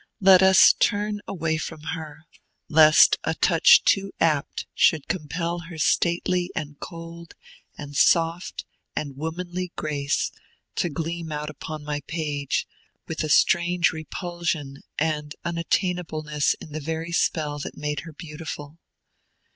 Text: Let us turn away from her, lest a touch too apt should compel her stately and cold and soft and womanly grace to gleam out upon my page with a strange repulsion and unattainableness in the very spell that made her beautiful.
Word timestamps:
Let 0.19 0.41
us 0.41 0.73
turn 0.79 1.21
away 1.27 1.57
from 1.57 1.81
her, 1.93 2.25
lest 2.67 3.17
a 3.23 3.35
touch 3.35 3.83
too 3.83 4.11
apt 4.19 4.65
should 4.73 5.07
compel 5.07 5.59
her 5.69 5.77
stately 5.77 6.49
and 6.55 6.79
cold 6.79 7.35
and 7.77 7.95
soft 7.95 8.65
and 8.95 9.15
womanly 9.15 9.71
grace 9.75 10.31
to 10.77 10.89
gleam 10.89 11.31
out 11.31 11.51
upon 11.51 11.83
my 11.83 11.99
page 12.07 12.65
with 13.07 13.23
a 13.23 13.29
strange 13.29 13.91
repulsion 13.93 14.81
and 14.97 15.35
unattainableness 15.45 16.55
in 16.59 16.71
the 16.71 16.79
very 16.81 17.11
spell 17.11 17.59
that 17.59 17.77
made 17.77 17.99
her 17.99 18.11
beautiful. 18.11 18.79